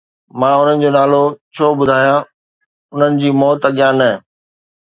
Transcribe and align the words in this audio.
مان 0.39 0.53
انهن 0.59 0.77
جو 0.81 0.89
نالو 0.97 1.23
ڇو 1.55 1.67
ٻڌايان، 1.79 2.23
انهن 2.93 3.13
جي 3.21 3.29
موت 3.39 3.59
اڳيان 3.69 3.93
نه؟ 4.01 4.11